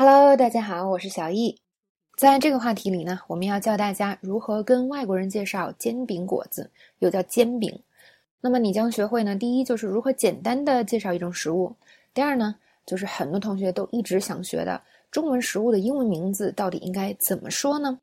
[0.00, 1.60] Hello，大家好，我是小易。
[2.16, 7.76] 在这个话题里呢，我们要教大家如何跟外国人介绍煎饼果子，又叫煎饼。
[8.40, 11.68] 那么你将学会呢，第一就是如何简单的介绍一种食物；
[12.14, 12.54] 第二呢，
[12.86, 14.80] 就是很多同学都一直想学的
[15.10, 17.98] 中文食物的英文名字到底应该怎么说呢？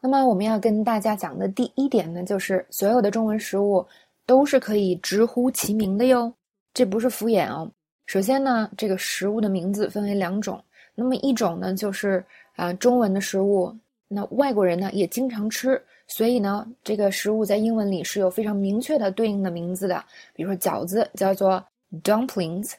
[0.00, 3.84] 那么我们要跟大家讲的第一点呢，就是所有的中文食物
[4.24, 6.32] 都是可以直呼其名的哟，
[6.72, 7.68] 这不是敷衍哦。
[8.06, 10.62] 首先呢，这个食物的名字分为两种。
[11.02, 12.24] 那么一种呢，就是
[12.54, 21.64] 啊中文的食物，那外国人呢也经常吃，所以呢这个食物在英文里是有非常明确的对应的名字的，比如说饺子叫做
[22.04, 22.74] dumplings，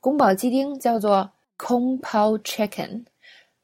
[0.00, 3.04] 宫保鸡丁叫做 kung pao chicken。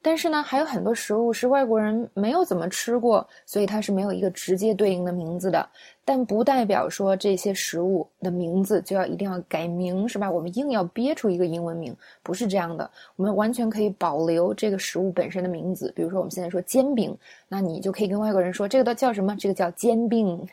[0.05, 5.67] 但是呢，还有很多食物是外国人没有怎么吃过，所以它是没有一个直接对应的名字的。
[6.05, 10.29] 但不代表说这些食物的名字就要一定要改名，是吧？
[10.29, 11.91] 我们硬要憋出一个英文名，
[12.21, 12.87] 不是这样的。
[13.15, 15.91] 我们完全可以保留这个食物本身的名字。
[15.95, 19.35] 比如说，我们现在说煎饼，那你就可以跟外国人说这个都叫什么？
[19.35, 20.47] 这个叫煎饼。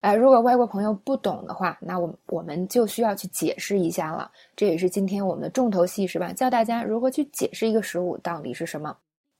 [0.00, 4.30] 哎，如果外国朋友不懂的话，那我我们就需要去解释一下了。
[4.56, 6.32] 这也是今天我们的重头戏，是吧？
[6.32, 8.96] 教大家如何去解释一个食物到底是什么。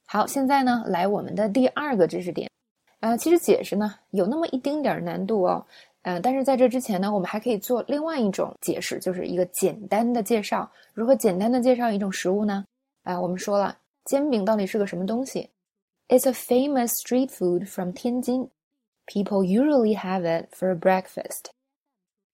[0.06, 2.50] 好，现在呢，来我们的第二个知识点。
[3.00, 5.64] 呃，其实解释呢有那么一丁点儿难度哦。
[6.02, 10.70] 呃，但是在这之前呢，我们还可以做另外一种解释，就是一个简单的介绍。
[10.92, 12.64] 如何简单的介绍一种食物呢？
[13.04, 13.74] 啊，我们说了，
[14.04, 15.48] 煎饼到底是个什么东西
[16.08, 18.48] ？It's a famous street food from Tianjin.
[19.12, 21.46] People usually have it for breakfast.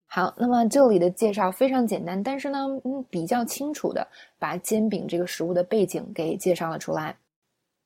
[0.06, 4.06] 好，那么这里的介绍非常简单，但是呢，嗯，比较清楚的
[4.38, 7.16] 把煎饼这个食物的背景给介绍了出来。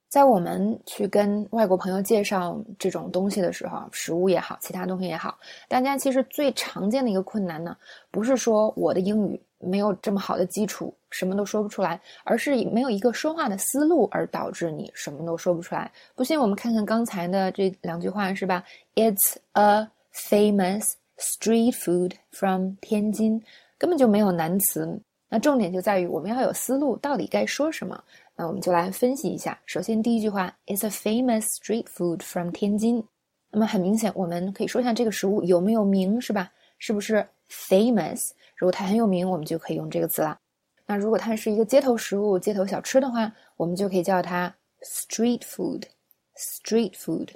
[0.08, 5.38] 在我们去跟外国朋友介绍这种东西的时候，食物也好，其他东西也好，
[5.68, 7.76] 大家其实最常见的一个困难呢，
[8.10, 15.90] 不是说我的英语没有这么好的基础，什么都说不出来，而是没有一个说话的思路而导致你什么都说不出来。
[16.14, 23.42] 不信，我们看看刚才的这两句话，是吧？It's a famous street food from 天津，
[23.78, 25.00] 根本就没有难词。
[25.28, 28.02] 那重点就在于我们要有思路，到底该说什么。
[28.34, 29.58] 那我们就来分析一下。
[29.66, 33.04] 首先，第一句话，It's a famous street food from 天津。
[33.50, 36.50] 那么很明显，我们可以说一下这个食物有没有名，是吧？
[36.78, 38.30] 是不是 famous？
[38.56, 40.38] 如果它很有名，我们就可以用这个词了。
[40.86, 45.82] 那如果它是一个街头食物、街头小吃的话，我们就可以叫它 street food。
[46.36, 47.28] street food。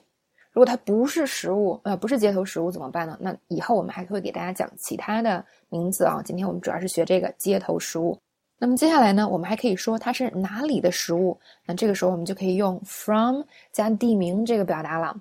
[0.53, 3.19] 如果它不是食物，呃，不是街头食物怎么办呢？
[3.21, 6.23] 那以后我们还会给大家讲其他的名字啊。
[6.25, 8.17] 今天我们主要是学这个街头食物。
[8.57, 11.39] 那么接下来呢，我们还可以说它是哪里的食物。
[11.67, 13.43] 那这个时候我们就可以用 from
[13.73, 15.21] 加地名这个表达了。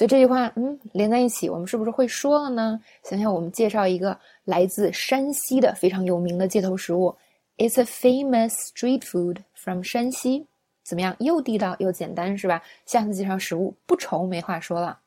[0.00, 2.80] 所以这句话，嗯，连在一起，我们是不是会说了呢？
[3.04, 7.14] 想想我们介绍一个来自山西的非常有名的街头食物
[7.58, 10.46] ，It's a famous street food from 山西。
[10.84, 11.14] 怎么样？
[11.18, 12.62] 又地道又简单，是吧？
[12.86, 14.98] 下次介绍食物不愁没话说了。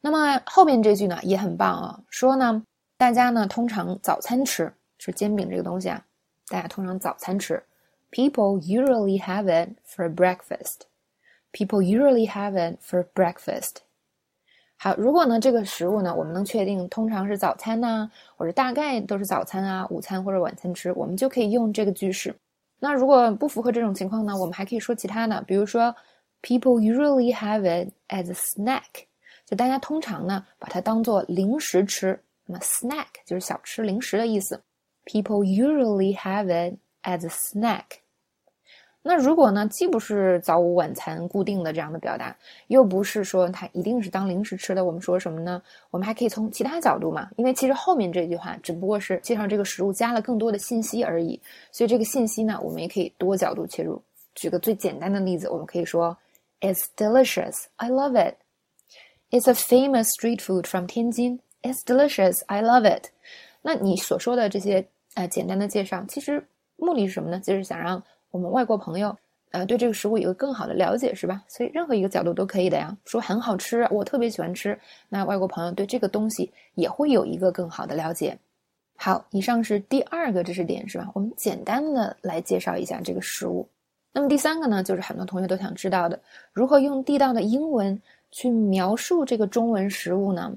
[0.00, 2.62] 那么后面这句呢也很棒啊，说呢，
[2.96, 6.02] 大家呢通常早餐吃是煎饼这个东西啊。
[6.48, 7.62] 大家通常早餐吃
[8.10, 10.86] ，People usually have it for breakfast.
[11.52, 13.82] People usually have it for breakfast.
[14.82, 22.34] 好，如果呢这个食物呢，我们能确定通常是早餐呢，或者大概都是早餐啊、午餐或者晚餐吃，我们就可以用这个句式。
[22.78, 25.94] 那如果不符合这种情况呢，我们还可以说其他的，比如说
[26.40, 29.04] ，People usually have it as a snack.
[29.44, 34.62] 就大家通常呢把它当做零食吃，那么 snack 就是小吃、零食的意思。
[35.04, 37.84] People usually have it as a snack。
[39.02, 45.62] 那如果呢，既不是早午晚餐固定的这样的表达，又不是说它一定是当零食吃的，我们说什么呢？
[45.90, 51.40] 我们还可以从其他角度嘛，因为其实后面这句话只不过是介绍这个食物加了更多的信息而已。
[51.72, 54.02] 所以这个信息呢，我们也可以多角度切入。
[54.34, 56.16] 举个最简单的例子，我们可以说
[56.60, 57.54] ：It's delicious.
[57.76, 58.34] I love it.
[59.30, 61.38] It's a famous street food from Tianjin.
[61.62, 62.34] It's delicious.
[62.46, 63.06] I love it.
[63.62, 64.86] 那你所说的这些。
[65.14, 66.46] 呃，简单的介绍，其实
[66.76, 67.40] 目的是什么呢？
[67.40, 68.00] 就是想让
[68.30, 69.16] 我们外国朋友，
[69.50, 71.42] 呃，对这个食物有个更好的了解，是吧？
[71.48, 72.96] 所以任何一个角度都可以的呀。
[73.04, 74.78] 说很好吃，我特别喜欢吃，
[75.08, 78.38] 那外国朋友对这个东西也会有一个更好的了解。
[78.96, 81.10] 好，以上是第二个知识点，是吧？
[81.14, 83.68] 我们简单的来介绍一下这个食物。
[84.12, 86.20] 那么第三个呢，就是很多同学都想知道的，
[86.52, 88.00] 如何用地道的英文
[88.30, 90.52] 去描述这个中文食物呢？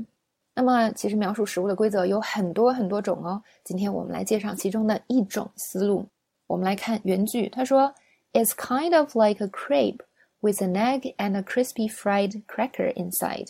[0.56, 3.42] 那么，其实描述食物的规则有很多很多种哦。
[3.63, 6.06] 今天我们来介绍其中的一种思路。
[6.48, 7.94] 我们来看原句，他说
[8.34, 10.00] ：“It's kind of like a crepe
[10.42, 13.50] with an egg and a crispy fried cracker inside。”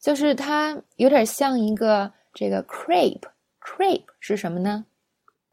[0.00, 3.22] 就是它有点像一个这个 crepe。
[3.60, 4.86] crepe 是什么呢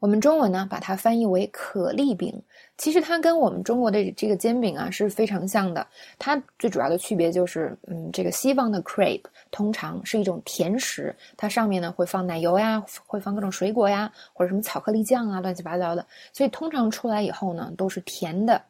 [0.00, 2.42] 我们中文呢把它翻译为可丽饼，
[2.76, 5.86] 其实它跟我们中国的这个煎饼啊是非常像的。
[6.18, 18.60] 它最主要的区别就是，嗯，这个西方的 crepe 通常是一种甜食，它上面呢会放奶油呀，会放各种水果呀，或者什么巧克力酱啊，乱七八糟的，所以通常出来以后呢都是甜的。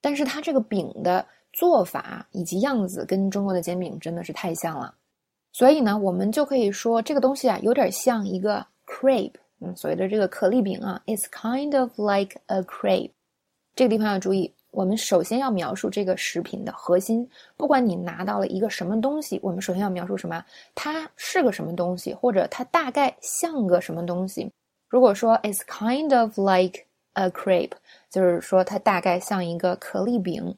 [0.00, 4.94] 但是它这个饼的做法以及样子跟中国的煎饼真的是太像了，
[5.52, 9.32] 所以呢，我们就可以说这个东西啊有点像一个 crepe。
[9.60, 13.10] 嗯，所谓的这个可丽饼啊，it's kind of like a crepe。
[13.74, 17.26] 这个地方要注意，我们首先要描述这个食品的核心。
[17.56, 20.44] 不管你拿到了一个什么东西，我们首先要描述什么？
[20.74, 24.50] 它是个什么东西，或者它大概像个什么东西？
[24.88, 27.72] 如果说 it's kind of like a crepe，
[28.10, 30.54] 就是说它大概像一个可丽饼。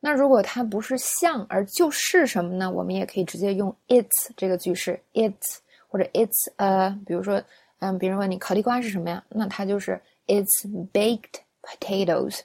[0.00, 2.70] 那如果它不是像，而就是什么呢？
[2.70, 5.58] 我们也可以直接用 it's 这个句式，it's
[5.88, 7.42] 或者 it's a，比如说。
[7.80, 9.22] 嗯，别人问你烤地瓜是什么呀？
[9.28, 12.40] 那它就是 It's baked potatoes。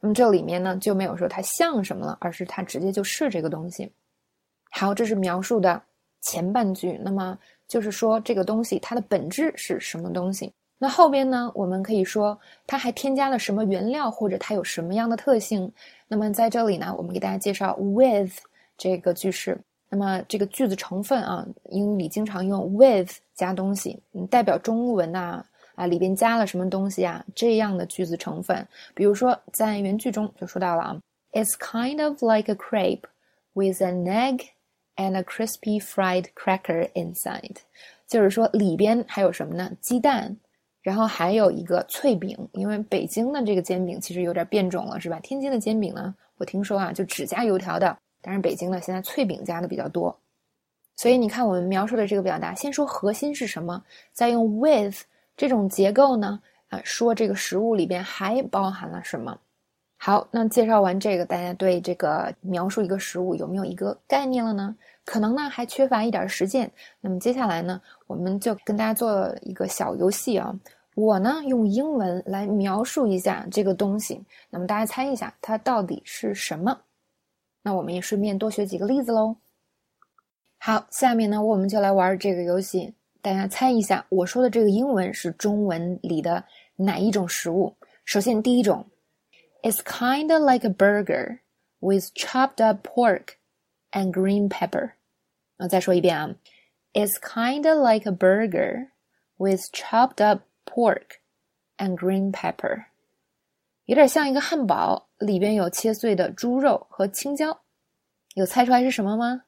[0.00, 3.90] 那么这里面呢就没有说它像什么了，而是它直接就是这个东西。
[4.70, 5.82] 好，这是描述的
[6.20, 7.00] 前半句。
[7.02, 7.36] 那么
[7.66, 10.52] 就是说这个东西它的本质是什么东西？
[10.78, 15.72] 那后边呢，我们可以说它还添加了什么原料，或者它有什么样的特性？
[16.06, 18.32] 那么在这里呢，我们给大家介绍 with
[18.76, 19.58] 这个句式。
[19.88, 25.44] 那么这个句子成分啊，英语里经常用 with 加东西，嗯，代表中文呐
[25.74, 28.66] 啊里边加了什么东西啊这样的句子成分。
[28.94, 31.00] 比如说在原句中就说到了啊
[31.32, 33.04] ，It's kind of like a crepe
[33.54, 34.48] with an egg
[34.96, 37.56] and a crispy fried cracker inside，
[38.06, 39.70] 就是说里边还有什么呢？
[39.80, 40.36] 鸡蛋，
[40.82, 42.36] 然后还有一个脆饼。
[42.52, 45.18] 因为北京的这个煎饼其实有点变种了，是吧？
[45.20, 47.96] 天津的煎饼呢，我听说啊就只加油条的。
[48.20, 50.18] 但是北京呢，现在脆饼加的比较多，
[50.96, 53.82] 所以你看我们描述的这个表达，先说核心是什么，
[54.12, 55.02] 再用 with
[55.36, 59.38] 这种结构呢，啊，说这个食物里边还包含了什么。
[60.00, 64.76] 好，那介绍完这个，大家对这个描述一个食物有没有一个概念了呢？
[65.04, 66.70] 可能呢还缺乏一点实践。
[67.00, 70.54] 那么接下来呢，我们就跟大家做一个小游戏啊，
[70.94, 76.78] 我呢用英文来描述一下这个东西，那么大家猜一下它到底是什么？
[77.67, 79.37] 那我们也顺便多学几个例子喽。
[80.57, 82.93] 好，下面呢，我们就来玩这个游戏。
[83.21, 86.43] 大家猜一下，我说的这个英文是中文里的
[86.75, 87.75] 哪一种食物？
[88.05, 88.85] 首先，第一种，
[89.61, 91.39] It's kinda like a burger
[91.79, 93.35] with chopped up pork
[93.91, 94.91] and green pepper。
[95.57, 96.35] 那再说一遍啊，
[96.93, 98.89] It's kinda like a burger
[99.37, 101.19] with chopped up pork
[101.77, 102.85] and green pepper。
[103.88, 107.58] 有点像一个汉堡，里边有切碎的猪肉和青椒。
[108.34, 109.40] 有猜出来是什么吗？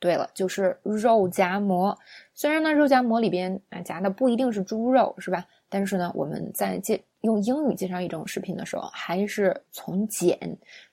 [0.00, 1.96] 对了，就是肉夹馍。
[2.34, 5.46] 虽然呢，肉夹馍里边啊夹的不一定是猪肉，是吧？
[5.68, 10.36] 但是呢，我们在介用英语介绍一种食品的时候，还是从简，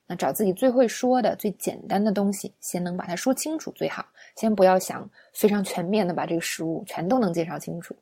[0.06, 4.06] 那找自己最会说的、最简单的东西，先能把它说清楚最好。
[4.36, 7.96] 先不要想非常全面的把这个食物全都能介绍清楚。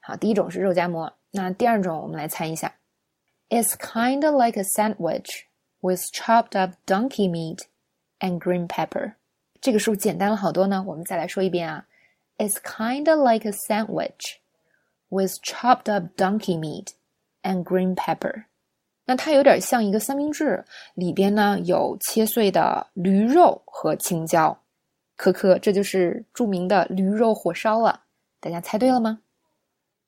[0.00, 1.12] 好，第一种是肉夹馍。
[1.30, 2.74] 那第二种，我们来猜一下。
[3.49, 5.47] It's kind of like a sandwich
[5.81, 7.59] with chopped up donkey meat
[8.19, 9.13] and green pepper。
[9.61, 10.83] 这个是不是简单了好多呢？
[10.87, 11.85] 我们再来说一遍啊。
[12.37, 14.39] It's kind of like a sandwich
[15.09, 16.89] with chopped up donkey meat
[17.43, 18.45] and green pepper。
[19.05, 20.65] 那它有点像一个三明治，
[20.95, 24.59] 里边呢有切碎的驴肉和青椒。
[25.15, 28.01] 可可，这就是着名的驴肉火烧了。
[28.39, 29.19] 大家猜对了吗？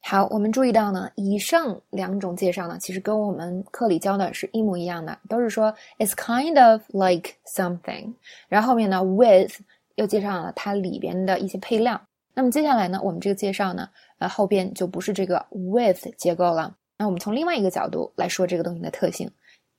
[0.04, 8.12] 好，我们注意到呢，以上两种介绍呢，其实跟我们课里教的是一模一样的，都是说 it's kind of like something，
[8.48, 9.60] 然后后面呢 with
[9.94, 11.98] 又介绍了它里边的一些配料。
[12.34, 16.76] 那么接下来呢，我们这个介绍呢，呃，后边就不是这个 with 结构了。
[16.98, 19.30] 那我们从另外一个角度来说这个东西的特性，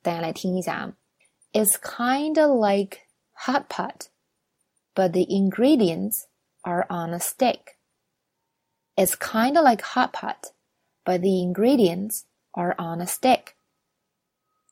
[0.02, 0.92] 大家来听一下啊
[1.52, 2.98] ，it's kind of like
[3.34, 6.22] hot pot，but the ingredients
[6.62, 7.58] are on a stick。
[8.96, 10.52] It's kind of like hot pot,
[11.04, 12.22] but the ingredients
[12.52, 13.54] are on a stick.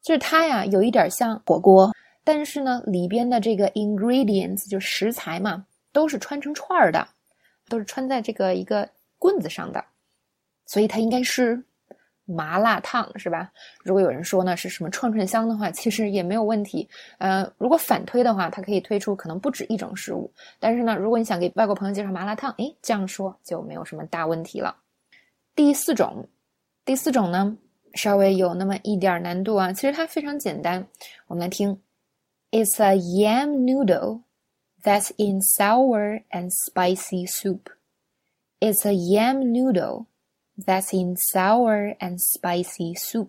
[0.02, 1.92] 就是它呀，有一点像火锅，
[2.24, 7.08] 但是呢，里边的这个 ingredients 就食材嘛，都是穿成串儿的，
[7.68, 8.88] 都是穿在这个一个
[9.18, 9.84] 棍子上的，
[10.66, 11.64] 所以它应该是。
[12.24, 13.50] 麻辣烫是吧？
[13.82, 16.88] 如果有人说呢是什么串串香的话，其实也没有问题。
[17.18, 20.32] 呃，如果反推的话，它可以推出可能不止一种食物。
[20.60, 24.76] 但是呢，如果你想给外国朋友介绍麻辣烫，诶，这样说就没有什么大问题了。
[25.54, 26.28] 第四种，
[26.84, 27.58] 第四种呢
[27.94, 30.86] 稍微有那么一点难度啊，其实它非常简单。
[31.26, 31.80] 我们来听
[32.50, 34.22] ：It's a yam noodle
[34.82, 37.60] that's in sour and spicy soup.
[38.60, 40.06] It's a yam noodle.
[40.64, 43.28] That's in sour and spicy soup。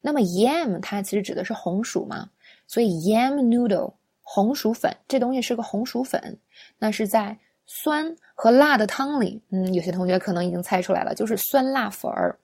[0.00, 2.30] 那么 yam 它其实指的是红薯嘛，
[2.66, 6.38] 所以 yam noodle 红薯粉这东西是个红薯粉，
[6.78, 9.42] 那是在酸和辣的汤里。
[9.50, 12.38] 嗯，有些同学可能已经猜出来了，就是酸辣粉儿。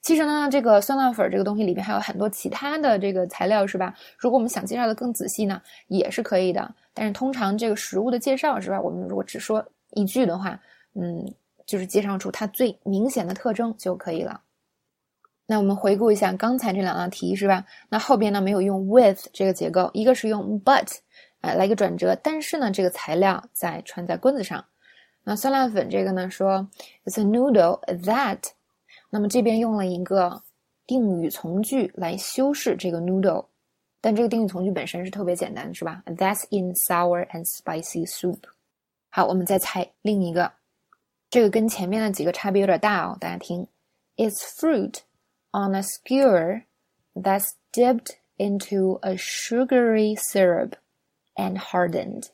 [0.00, 3.94] 其实呢，这个酸辣粉儿这个东西里边还有很多其他的这个材料，是吧？
[4.16, 6.74] 如果我们想介绍的更仔细呢，也是可以的。
[6.94, 8.80] 但是通常这个食物的介绍，是吧？
[8.80, 10.58] 我们如果只说一句的话，
[10.94, 11.34] 嗯，
[11.68, 14.40] 就是介绍出它最明显的特征就可以了。
[15.46, 17.64] 那我们回顾一下刚才这两道题，是吧？
[17.90, 20.88] 那后边呢没有用 with 这个结构，一个是用 but，
[21.42, 22.18] 哎，来一个转折。
[22.22, 24.64] 但是呢，这个材料在穿在棍子上。
[25.24, 26.66] 那酸辣粉这个呢，说
[27.04, 28.38] it's a noodle that。
[29.10, 30.42] 那么这边用了一个
[30.86, 33.46] 定语从句来修饰这个 noodle，
[34.00, 38.40] 但这个定语从句本身是特别简单，是吧？That's in sour and spicy soup。
[39.10, 40.52] 好，我们再猜另一个，
[41.29, 43.67] 这个跟前面的几个差别有点大哦，大家听，
[44.17, 44.99] It's fruit
[45.51, 46.63] on a skewer
[47.15, 50.73] that's dipped into a sugary syrup
[51.35, 52.27] and hardened。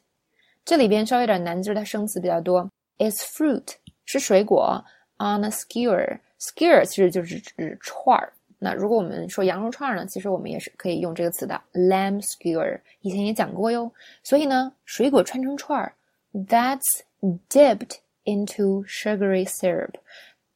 [0.65, 2.69] 这里边稍微有点难，就是它生词比较多。
[2.98, 4.84] It's fruit 是水果
[5.17, 8.34] on a skewer。Skewer 其实就是指串儿。
[8.60, 12.79] 那如果我们说羊肉串儿呢，其实我们也是可以用这个词的，lamb skewer。
[13.01, 13.91] 以前也讲过哟。
[14.24, 15.93] 所以呢，水果串成串儿，
[16.34, 17.01] that's
[17.50, 19.95] dipped Into sugary syrup。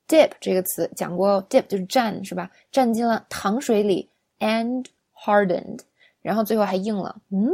[0.08, 2.50] dip 这个词讲过，dip 就是蘸，是吧？
[2.72, 4.08] 蘸进了糖水里
[4.40, 5.80] ，and hardened，
[6.22, 7.20] 然后最后还硬了。
[7.30, 7.50] 嗯，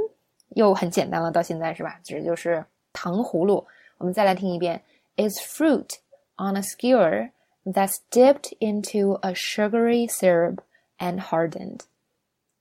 [0.50, 1.99] 又很简单了，到现在是吧？
[2.02, 3.66] 其实就是糖葫芦。
[3.99, 4.83] 我们再来听一遍
[5.16, 5.97] ：Is fruit
[6.37, 7.30] on a skewer。
[7.66, 10.59] that's dipped into a sugary syrup
[10.99, 11.80] and hardened。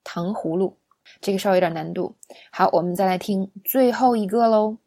[0.06, 0.78] 糖葫芦，
[1.20, 2.16] 这个稍微有点难度。
[2.52, 4.78] 好，我们再来听最后一个喽。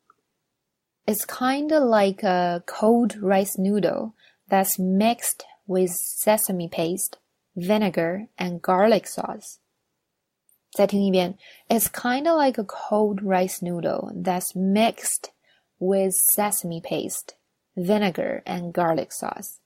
[1.06, 4.14] It's kind of like a cold rice noodle
[4.48, 7.18] that's mixed with sesame paste,
[7.56, 9.60] vinegar, and garlic sauce.
[10.72, 11.38] 再听一遍.
[11.68, 15.32] It's kind of like a cold rice noodle that's mixed
[15.80, 17.36] with sesame paste,
[17.76, 19.58] vinegar, and garlic sauce.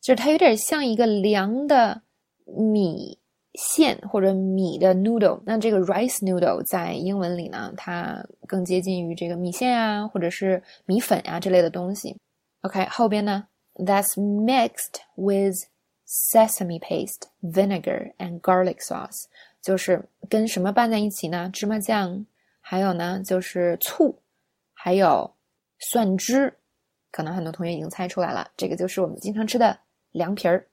[0.00, 2.02] 就是它有点像一个凉的
[2.44, 3.18] 米
[3.57, 5.39] 线或者米的 noodle。
[5.45, 12.15] 那这个 rice noodle 在英文里呢，它更接近于这个米线啊，或者是米粉啊这类的东西。
[12.61, 15.55] OK，后边呢，that's mixed with
[16.07, 19.25] sesame paste, vinegar and garlic sauce，
[19.61, 21.49] 就是跟什么拌在一起呢？
[21.53, 22.25] 芝麻酱，
[22.61, 24.19] 还有呢就是醋，
[24.73, 25.33] 还有
[25.79, 26.53] 蒜汁。
[27.11, 29.79] 可能很多同学已经猜出来了，这个就是我们经常吃的。
[30.11, 30.65] 凉皮儿，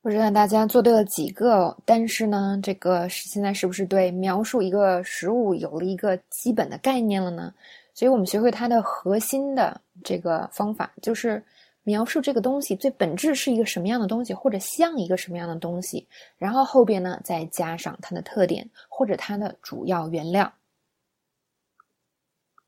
[0.00, 7.52] 不知道大家做对了几个，但是呢，这个现在是不是对描述一个食物有了一个基本的概念了呢？
[7.92, 11.42] 所以我们学会它的核心的这个方法，就是
[11.82, 16.06] 描述这个东西最本质是一个什么样的东西，或者像一个什么样的东西，
[16.38, 20.50] 然后后边呢再加上它的特点或者它的主要原料。